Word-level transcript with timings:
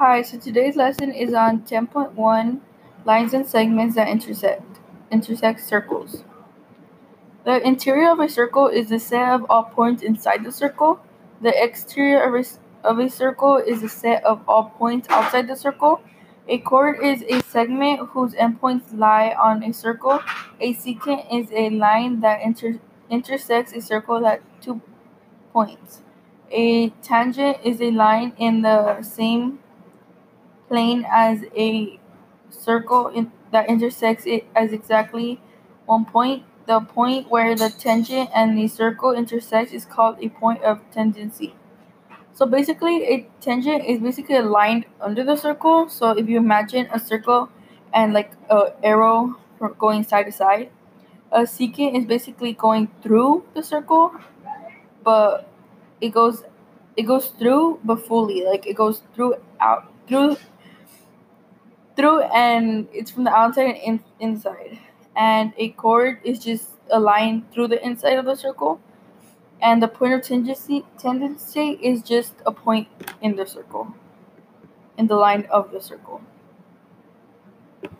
Hi, 0.00 0.22
so 0.22 0.38
today's 0.38 0.76
lesson 0.76 1.12
is 1.12 1.34
on 1.34 1.60
10.1 1.60 2.60
lines 3.04 3.34
and 3.34 3.46
segments 3.46 3.96
that 3.96 4.08
intersect 4.08 4.80
intersect 5.10 5.60
circles. 5.60 6.24
The 7.44 7.60
interior 7.60 8.10
of 8.10 8.18
a 8.18 8.26
circle 8.26 8.68
is 8.68 8.88
the 8.88 8.98
set 8.98 9.28
of 9.28 9.44
all 9.50 9.64
points 9.64 10.02
inside 10.02 10.42
the 10.42 10.52
circle. 10.52 11.00
The 11.42 11.52
exterior 11.62 12.22
of 12.22 12.34
a, 12.34 12.88
of 12.88 12.98
a 12.98 13.10
circle 13.10 13.58
is 13.58 13.82
the 13.82 13.90
set 13.90 14.24
of 14.24 14.40
all 14.48 14.70
points 14.70 15.06
outside 15.10 15.48
the 15.48 15.54
circle. 15.54 16.00
A 16.48 16.56
chord 16.56 17.04
is 17.04 17.22
a 17.28 17.42
segment 17.42 18.08
whose 18.14 18.32
endpoints 18.32 18.96
lie 18.96 19.36
on 19.38 19.62
a 19.62 19.74
circle. 19.74 20.22
A 20.60 20.72
secant 20.72 21.26
is 21.30 21.52
a 21.52 21.68
line 21.68 22.20
that 22.20 22.40
inter, 22.40 22.80
intersects 23.10 23.74
a 23.74 23.82
circle 23.82 24.26
at 24.26 24.40
two 24.62 24.80
points. 25.52 26.00
A 26.50 26.88
tangent 27.02 27.58
is 27.62 27.82
a 27.82 27.90
line 27.90 28.32
in 28.38 28.62
the 28.62 29.02
same 29.02 29.58
plane 30.70 31.04
as 31.10 31.44
a 31.56 31.98
circle 32.50 33.08
in, 33.08 33.32
that 33.52 33.68
intersects 33.68 34.24
it 34.26 34.46
as 34.54 34.72
exactly 34.72 35.40
one 35.86 36.06
point. 36.06 36.44
The 36.66 36.80
point 36.80 37.28
where 37.30 37.56
the 37.56 37.70
tangent 37.70 38.30
and 38.32 38.56
the 38.56 38.68
circle 38.68 39.12
intersect 39.12 39.72
is 39.74 39.84
called 39.84 40.18
a 40.22 40.28
point 40.28 40.62
of 40.62 40.78
tangency. 40.92 41.54
So 42.32 42.46
basically, 42.46 43.04
a 43.04 43.28
tangent 43.40 43.84
is 43.84 44.00
basically 44.00 44.36
a 44.36 44.42
line 44.42 44.84
under 45.00 45.24
the 45.24 45.36
circle. 45.36 45.88
So 45.88 46.12
if 46.12 46.28
you 46.28 46.38
imagine 46.38 46.88
a 46.92 47.00
circle 47.00 47.50
and 47.92 48.12
like 48.12 48.32
a 48.48 48.72
arrow 48.84 49.36
going 49.78 50.04
side 50.04 50.26
to 50.26 50.32
side, 50.32 50.70
a 51.32 51.40
secant 51.40 51.98
is 51.98 52.06
basically 52.06 52.52
going 52.52 52.88
through 53.02 53.44
the 53.54 53.62
circle, 53.62 54.14
but 55.04 55.48
it 56.00 56.10
goes 56.10 56.44
it 56.96 57.04
goes 57.04 57.28
through 57.38 57.80
but 57.84 58.06
fully, 58.06 58.44
like 58.44 58.66
it 58.66 58.74
goes 58.74 59.02
through 59.14 59.34
out 59.60 59.92
through 60.08 60.36
through 62.00 62.20
and 62.20 62.88
it's 62.92 63.10
from 63.10 63.24
the 63.24 63.30
outside 63.30 63.66
and 63.66 63.76
in, 63.76 64.00
inside. 64.18 64.78
And 65.14 65.52
a 65.58 65.70
chord 65.70 66.20
is 66.24 66.38
just 66.38 66.70
a 66.90 66.98
line 66.98 67.44
through 67.52 67.68
the 67.68 67.84
inside 67.84 68.18
of 68.18 68.24
the 68.24 68.34
circle. 68.34 68.80
And 69.60 69.82
the 69.82 69.88
point 69.88 70.14
of 70.14 70.20
tangency, 70.22 70.84
tendency 70.98 71.78
is 71.82 72.02
just 72.02 72.32
a 72.46 72.52
point 72.52 72.88
in 73.20 73.36
the 73.36 73.46
circle, 73.46 73.94
in 74.96 75.06
the 75.06 75.16
line 75.16 75.46
of 75.50 75.70
the 75.70 75.80
circle. 75.82 76.22